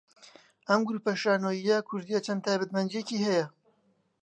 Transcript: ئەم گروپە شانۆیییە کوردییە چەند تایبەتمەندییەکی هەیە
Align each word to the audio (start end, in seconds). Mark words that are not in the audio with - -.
ئەم 0.67 0.81
گروپە 0.87 1.13
شانۆیییە 1.21 1.77
کوردییە 1.87 2.19
چەند 2.25 2.43
تایبەتمەندییەکی 2.45 3.23
هەیە 3.25 3.45